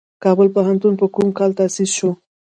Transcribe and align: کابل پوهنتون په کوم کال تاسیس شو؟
کابل 0.23 0.47
پوهنتون 0.55 0.93
په 1.01 1.05
کوم 1.15 1.27
کال 1.37 1.51
تاسیس 1.59 1.91
شو؟ 1.97 2.09